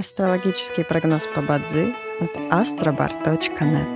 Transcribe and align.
Астрологический 0.00 0.84
прогноз 0.84 1.26
по 1.34 1.42
Бадзи 1.42 1.92
от 2.20 2.30
astrobar.net 2.52 3.88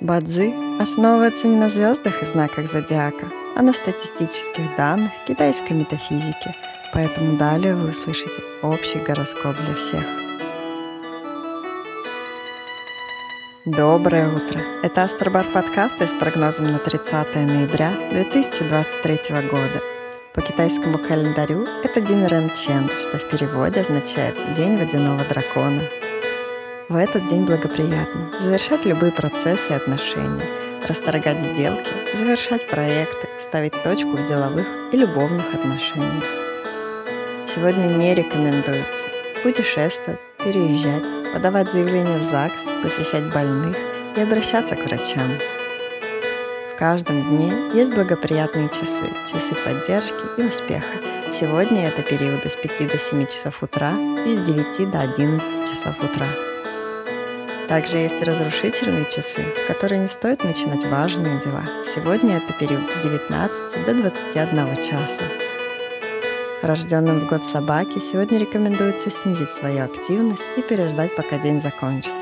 Бадзи 0.00 0.80
основывается 0.80 1.48
не 1.48 1.56
на 1.56 1.68
звездах 1.68 2.22
и 2.22 2.24
знаках 2.24 2.70
зодиака, 2.70 3.26
а 3.56 3.62
на 3.62 3.72
статистических 3.72 4.76
данных 4.76 5.10
китайской 5.26 5.72
метафизики, 5.72 6.54
поэтому 6.94 7.36
далее 7.36 7.74
вы 7.74 7.90
услышите 7.90 8.40
общий 8.62 9.00
гороскоп 9.00 9.56
для 9.56 9.74
всех. 9.74 10.04
Доброе 13.64 14.28
утро! 14.36 14.60
Это 14.84 15.02
Астробар 15.02 15.46
подкаст 15.52 16.00
с 16.00 16.14
прогнозом 16.14 16.66
на 16.66 16.78
30 16.78 17.34
ноября 17.34 17.90
2023 18.12 19.48
года. 19.50 19.82
По 20.34 20.40
китайскому 20.40 20.96
календарю 20.96 21.66
это 21.84 22.00
Дин 22.00 22.26
Рен 22.26 22.50
Чен, 22.54 22.88
что 23.00 23.18
в 23.18 23.28
переводе 23.28 23.82
означает 23.82 24.34
«День 24.54 24.78
водяного 24.78 25.24
дракона». 25.24 25.82
В 26.88 26.96
этот 26.96 27.26
день 27.26 27.44
благоприятно 27.44 28.30
завершать 28.40 28.86
любые 28.86 29.12
процессы 29.12 29.70
и 29.70 29.74
отношения, 29.74 30.46
расторгать 30.88 31.38
сделки, 31.38 32.16
завершать 32.16 32.66
проекты, 32.66 33.28
ставить 33.40 33.82
точку 33.82 34.12
в 34.12 34.24
деловых 34.24 34.66
и 34.90 34.96
любовных 34.96 35.52
отношениях. 35.52 36.24
Сегодня 37.54 37.88
не 37.88 38.14
рекомендуется 38.14 39.08
путешествовать, 39.42 40.18
переезжать, 40.38 41.34
подавать 41.34 41.70
заявления 41.70 42.16
в 42.16 42.22
ЗАГС, 42.22 42.62
посещать 42.82 43.30
больных 43.34 43.76
и 44.16 44.20
обращаться 44.22 44.76
к 44.76 44.84
врачам. 44.86 45.32
Каждом 46.82 47.22
дне 47.22 47.70
есть 47.74 47.94
благоприятные 47.94 48.68
часы, 48.68 49.04
часы 49.30 49.54
поддержки 49.64 50.24
и 50.36 50.42
успеха. 50.42 50.98
Сегодня 51.32 51.86
это 51.86 52.02
периоды 52.02 52.50
с 52.50 52.56
5 52.56 52.88
до 52.88 52.98
7 52.98 53.26
часов 53.26 53.62
утра 53.62 53.92
и 53.92 54.34
с 54.34 54.40
9 54.40 54.90
до 54.90 54.98
11 55.02 55.70
часов 55.70 55.96
утра. 56.02 56.26
Также 57.68 57.98
есть 57.98 58.20
разрушительные 58.20 59.04
часы, 59.04 59.44
в 59.62 59.68
которые 59.68 60.00
не 60.00 60.08
стоит 60.08 60.42
начинать 60.42 60.84
важные 60.86 61.40
дела. 61.40 61.62
Сегодня 61.94 62.38
это 62.38 62.52
период 62.52 62.90
с 62.90 63.04
19 63.04 63.86
до 63.86 63.94
21 63.94 64.76
часа. 64.78 65.22
Рожденным 66.62 67.20
в 67.20 67.28
год 67.28 67.44
собаки 67.44 68.00
сегодня 68.00 68.40
рекомендуется 68.40 69.08
снизить 69.08 69.50
свою 69.50 69.84
активность 69.84 70.42
и 70.56 70.62
переждать, 70.62 71.14
пока 71.14 71.38
день 71.38 71.62
закончится. 71.62 72.21